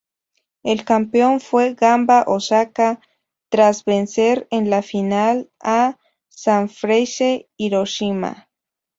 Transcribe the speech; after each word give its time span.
El 0.63 0.83
campeón 0.83 1.39
fue 1.39 1.75
Gamba 1.75 2.23
Osaka, 2.25 2.99
tras 3.49 3.85
vencer 3.85 4.47
en 4.49 4.67
la 4.71 4.81
final 4.81 5.51
a 5.59 5.99
Sanfrecce 6.27 7.51
Hiroshima. 7.55 8.49